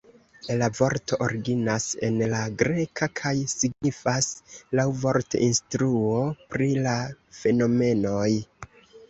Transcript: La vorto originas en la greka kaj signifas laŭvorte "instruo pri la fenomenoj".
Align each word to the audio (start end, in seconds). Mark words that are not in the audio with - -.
La 0.59 0.67
vorto 0.75 1.17
originas 1.25 1.83
en 2.07 2.17
la 2.31 2.39
greka 2.61 3.09
kaj 3.19 3.33
signifas 3.51 4.31
laŭvorte 4.81 5.43
"instruo 5.51 6.17
pri 6.57 6.71
la 6.89 6.97
fenomenoj". 7.43 8.27